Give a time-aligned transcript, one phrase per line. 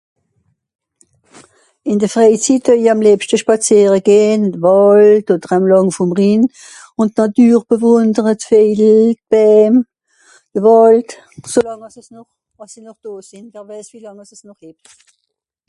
[1.89, 6.11] ìn de Freizit deuwie àm lebschte spàziere gehn ìn de Wàld oder àm lang vòm
[6.19, 6.43] Rhinn
[7.01, 9.73] ùn d'Nàture bewùndere d'Vejili d'Bäm
[10.53, 11.09] de Wàld
[11.51, 12.27] solàng àss esch nòr
[12.63, 14.85] àssi nòr dò sìn wer weiss wie làng àss'es nòr hebt